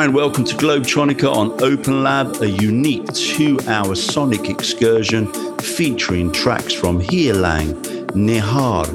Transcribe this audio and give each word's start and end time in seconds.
Hi, 0.00 0.06
and 0.06 0.14
welcome 0.14 0.44
to 0.44 0.54
Globetronica 0.54 1.30
on 1.30 1.62
Open 1.62 2.02
Lab, 2.02 2.40
a 2.40 2.48
unique 2.48 3.06
two 3.12 3.60
hour 3.68 3.94
sonic 3.94 4.48
excursion 4.48 5.30
featuring 5.58 6.32
tracks 6.32 6.72
from 6.72 7.00
Lang, 7.00 7.74
Nihar, 8.14 8.86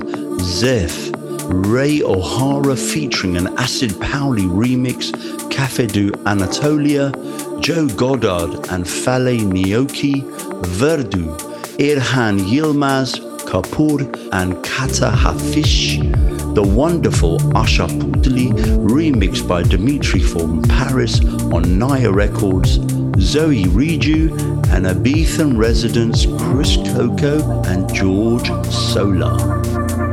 Zeph, 0.41 1.11
Ray 1.47 2.01
O'Hara 2.01 2.75
featuring 2.75 3.37
an 3.37 3.55
Acid 3.59 4.01
Pauli 4.01 4.45
remix, 4.45 5.11
Cafe 5.51 5.85
du 5.85 6.11
Anatolia, 6.25 7.11
Joe 7.59 7.87
Goddard 7.89 8.67
and 8.71 8.89
Fale 8.89 9.37
Nioki, 9.37 10.23
Verdu, 10.63 11.37
Irhan 11.77 12.39
Yilmaz, 12.39 13.19
Kapoor 13.41 14.01
and 14.33 14.55
Kata 14.63 15.11
Hafish, 15.11 16.34
the 16.55 16.63
wonderful 16.63 17.37
Asha 17.53 17.85
Puthli, 17.99 18.49
remixed 18.87 19.45
by 19.45 19.61
Dimitri 19.61 20.21
from 20.21 20.61
Paris 20.61 21.19
on 21.51 21.77
Naya 21.77 22.09
Records, 22.09 22.79
Zoe 23.19 23.65
Reju, 23.67 24.33
and 24.69 24.85
Ibizan 24.85 25.57
residents 25.57 26.25
Chris 26.25 26.77
Coco 26.77 27.61
and 27.63 27.93
George 27.93 28.47
Solar. 28.71 30.04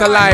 Revitalize 0.00 0.29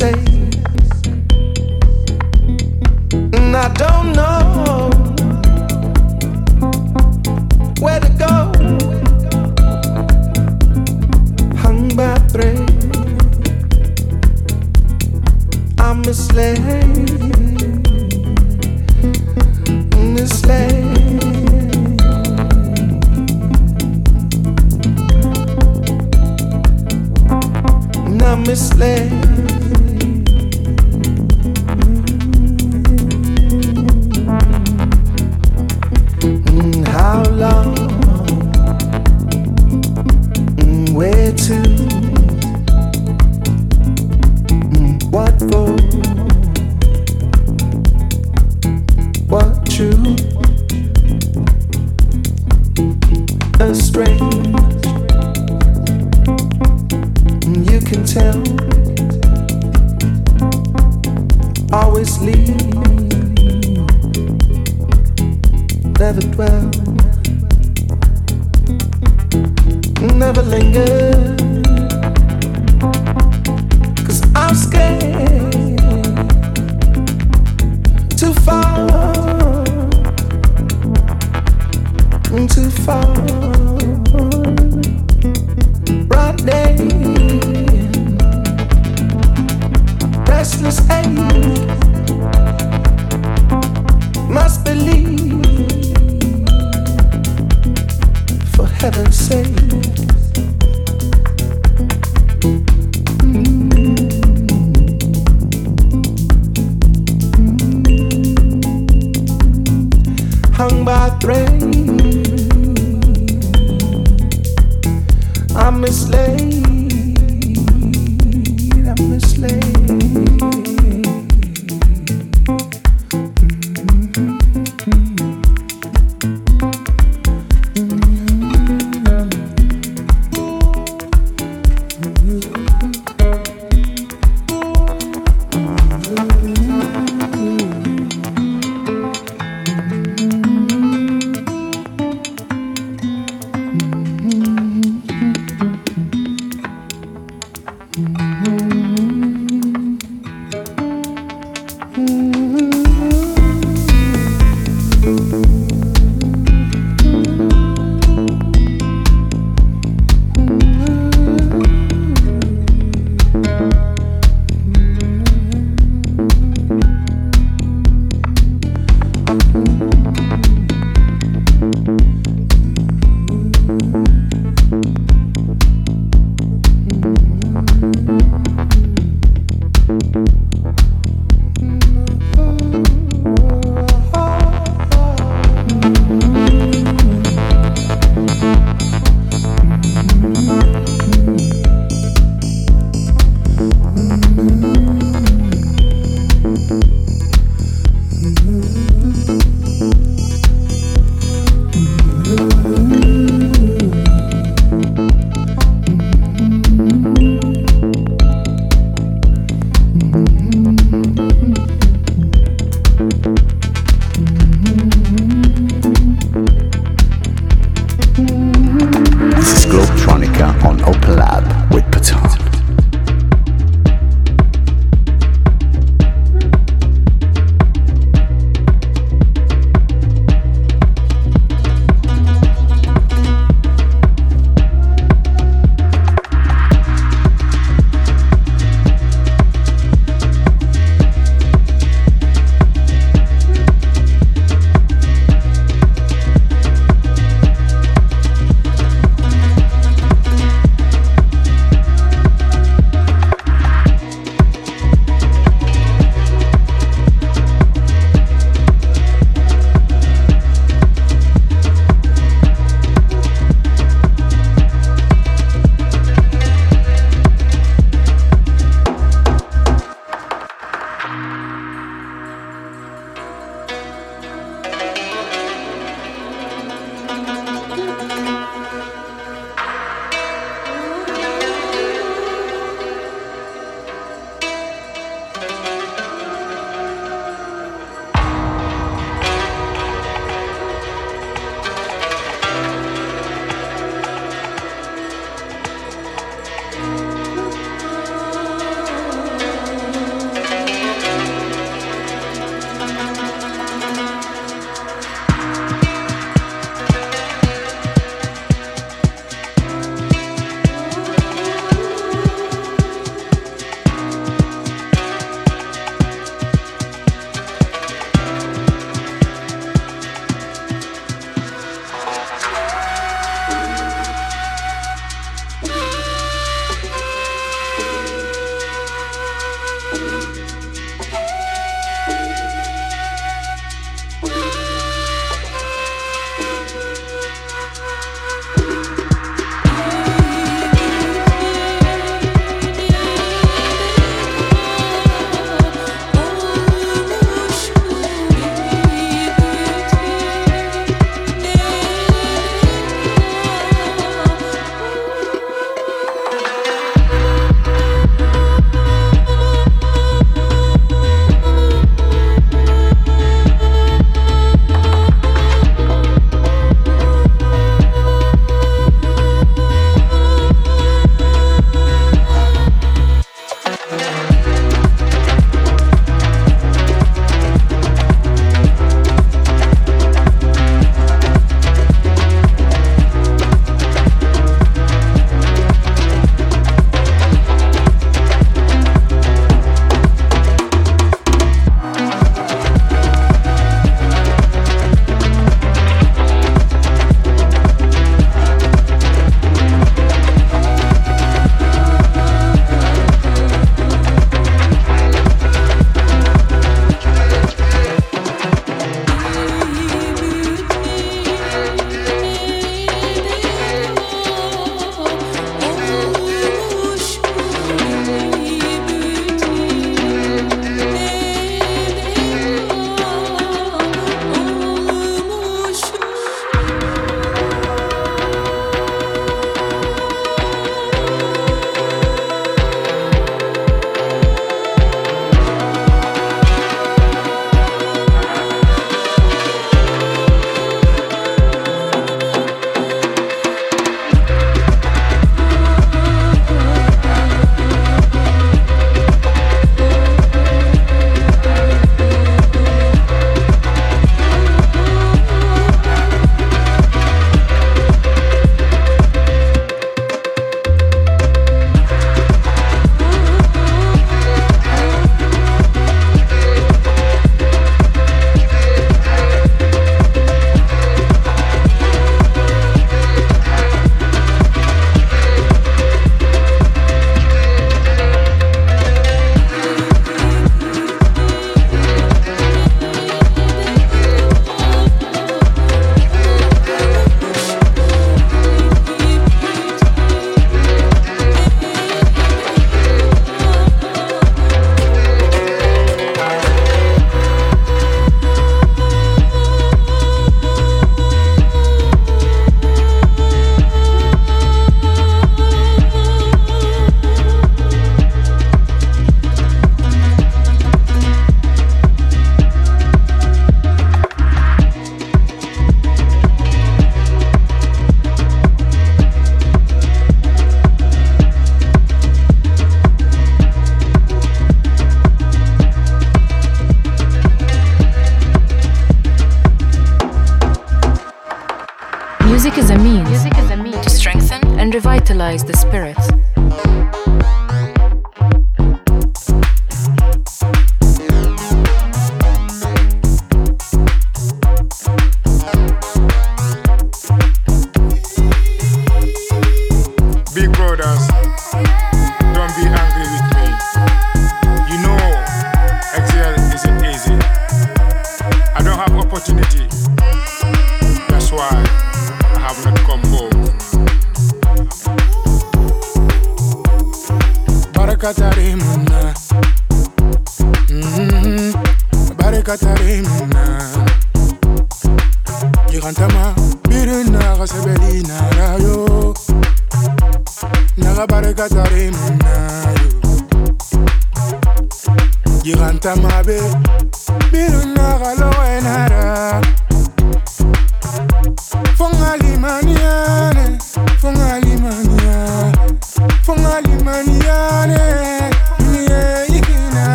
heaven's 0.00 0.39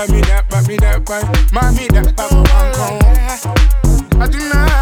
Buy 0.00 0.06
me 0.06 0.20
that, 0.22 0.48
buy 0.48 0.62
me 0.62 0.76
that, 0.78 1.04
back, 1.04 1.24
buy 1.52 1.70
me 1.72 1.86
that, 1.88 2.16
back, 2.16 2.30
back, 2.30 2.72
back, 2.74 3.00
back, 3.02 3.42
back, 3.42 4.32
back, 4.32 4.50
back, 4.50 4.79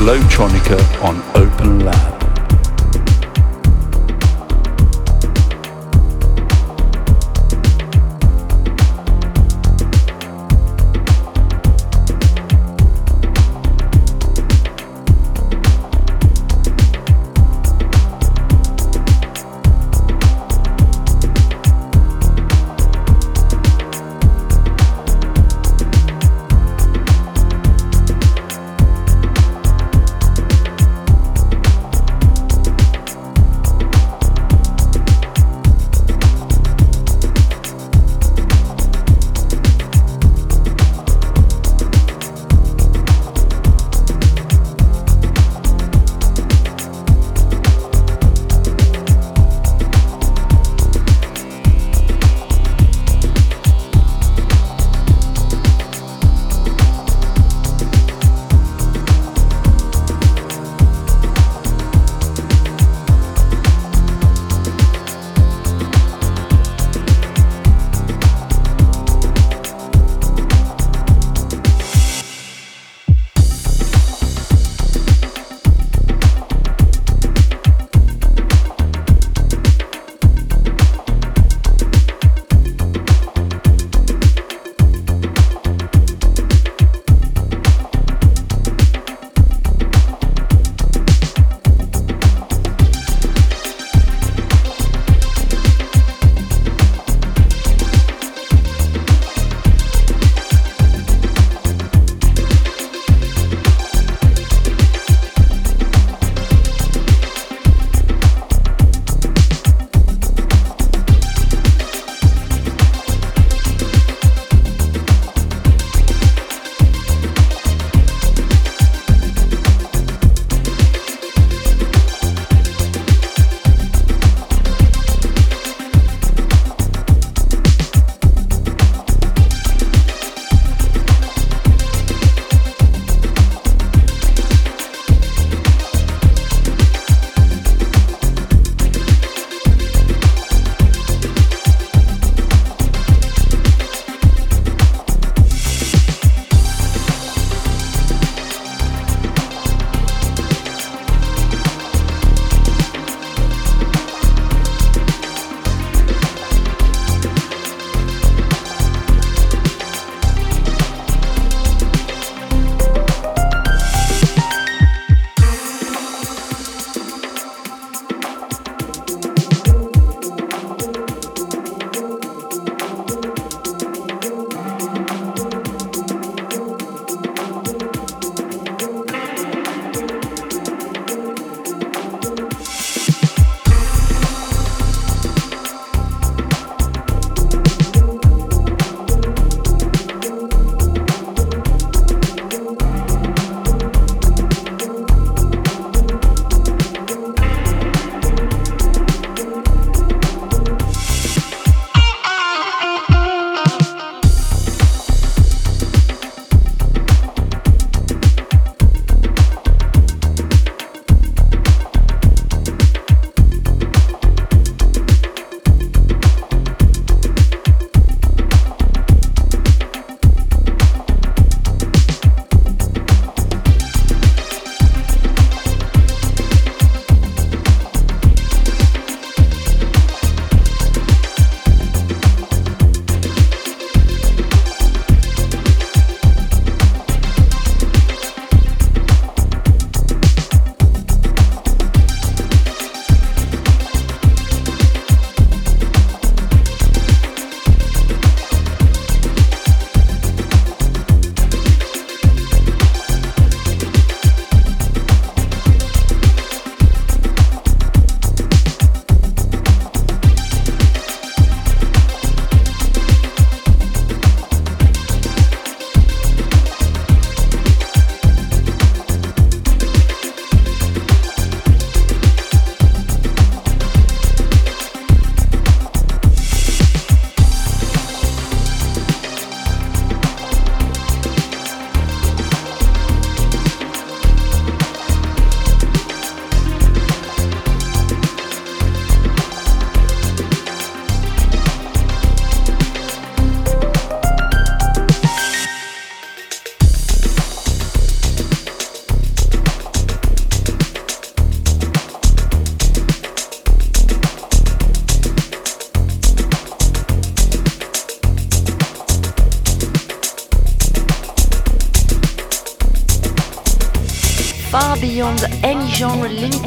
Globetronica 0.00 0.78
on 1.02 1.20
Open 1.34 1.84
Lab. 1.84 2.19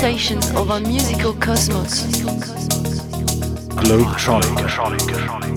Of 0.03 0.69
our 0.69 0.81
musical 0.81 1.31
cosmos. 1.35 2.03
Globetronica. 3.79 5.52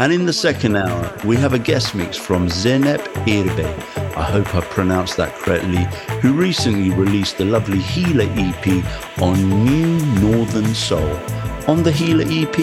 And 0.00 0.14
in 0.14 0.24
the 0.24 0.32
second 0.32 0.76
hour, 0.76 1.14
we 1.26 1.36
have 1.36 1.52
a 1.52 1.58
guest 1.58 1.94
mix 1.94 2.16
from 2.16 2.48
Zeynep 2.48 3.00
Erbay, 3.26 4.16
I 4.16 4.22
hope 4.22 4.54
I 4.54 4.62
pronounced 4.62 5.18
that 5.18 5.34
correctly, 5.34 5.86
who 6.22 6.32
recently 6.32 6.88
released 6.88 7.36
the 7.36 7.44
lovely 7.44 7.80
Healer 7.80 8.24
EP 8.30 8.66
on 9.20 9.66
Nu 9.66 10.00
Northern 10.22 10.74
Soul. 10.74 11.14
On 11.68 11.82
the 11.82 11.92
Healer 11.92 12.24
EP, 12.24 12.56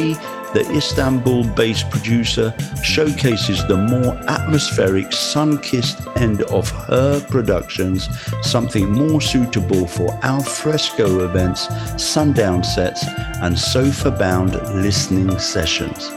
the 0.56 0.68
Istanbul 0.76 1.44
based 1.50 1.88
producer 1.92 2.56
showcases 2.84 3.64
the 3.68 3.78
more 3.78 4.16
atmospheric, 4.28 5.14
sun 5.14 5.60
kissed 5.60 6.08
end 6.18 6.42
of 6.42 6.68
her 6.72 7.24
productions, 7.30 8.10
something 8.42 8.92
more 8.92 9.22
suitable 9.22 9.86
for 9.86 10.12
al 10.24 10.42
fresco 10.42 11.24
events, 11.24 11.68
sundown 12.04 12.64
sets, 12.64 13.06
and 13.44 13.60
sofa 13.60 14.10
bound 14.10 14.54
listening 14.82 15.38
sessions. 15.38 16.10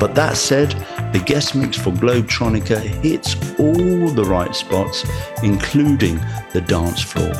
But 0.00 0.14
that 0.14 0.38
said, 0.38 0.70
the 1.12 1.18
guest 1.18 1.54
mix 1.54 1.76
for 1.76 1.90
Globetronica 1.90 2.80
hits 2.80 3.34
all 3.58 4.08
the 4.08 4.24
right 4.24 4.54
spots, 4.54 5.04
including 5.42 6.18
the 6.54 6.62
dance 6.62 7.02
floor. 7.02 7.34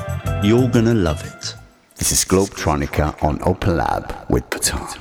You're 0.44 0.68
gonna 0.68 0.92
love 0.92 1.24
it. 1.24 1.54
This 1.96 2.12
is 2.12 2.22
Globetronica 2.26 3.22
on 3.24 3.40
Open 3.44 3.78
Lab 3.78 4.14
with 4.28 4.48
Pathaan. 4.50 4.99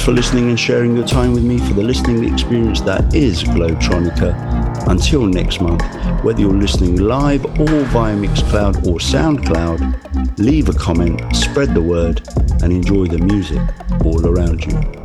Thanks 0.00 0.08
for 0.08 0.16
listening 0.16 0.48
and 0.48 0.58
sharing 0.58 0.96
your 0.96 1.06
time 1.06 1.34
with 1.34 1.44
me 1.44 1.58
for 1.58 1.74
the 1.74 1.82
listening 1.82 2.32
experience 2.32 2.80
that 2.80 3.14
is 3.14 3.44
Globetronica. 3.44 4.88
Until 4.88 5.26
next 5.26 5.60
month, 5.60 5.82
whether 6.24 6.40
you're 6.40 6.54
listening 6.54 6.96
live 6.96 7.44
or 7.44 7.84
via 7.84 8.16
Mixcloud 8.16 8.86
or 8.86 8.96
Soundcloud, 8.96 10.38
leave 10.38 10.70
a 10.70 10.72
comment, 10.72 11.36
spread 11.36 11.74
the 11.74 11.82
word, 11.82 12.26
and 12.62 12.72
enjoy 12.72 13.08
the 13.08 13.18
music 13.18 13.60
all 14.02 14.26
around 14.26 14.64
you. 14.64 14.99